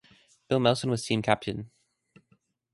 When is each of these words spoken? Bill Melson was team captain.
Bill 0.47 0.59
Melson 0.59 0.89
was 0.89 1.05
team 1.05 1.21
captain. 1.21 1.69